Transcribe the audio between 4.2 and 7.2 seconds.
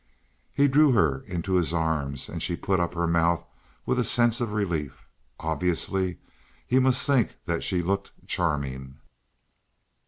of relief. Obviously, he must